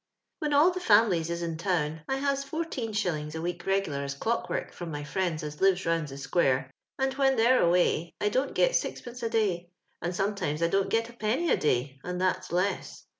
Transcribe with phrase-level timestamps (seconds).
[0.39, 3.35] "When all the fam'lies is in town I has 14j.
[3.35, 7.13] a week reg'lar as clock work from my friends as lives round the square, and
[7.13, 9.21] when they're away I don't got Crf.
[9.21, 9.69] a day,
[10.01, 11.49] and sometimes I don't get Id.
[11.51, 13.03] a day, and that's less.